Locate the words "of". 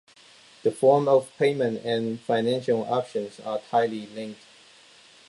1.07-1.31